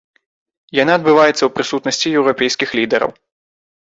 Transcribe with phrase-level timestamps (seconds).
[0.77, 3.11] Яна адбываецца ў прысутнасці еўрапейскіх лідараў.